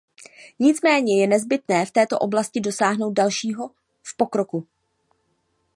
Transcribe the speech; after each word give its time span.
Nicméně 0.59 1.21
je 1.21 1.27
nezbytné 1.27 1.85
v 1.85 1.91
této 1.91 2.19
oblasti 2.19 2.59
dosáhnout 2.61 3.13
dalšího 3.13 3.71
v 4.03 4.17
pokroku. 4.17 4.67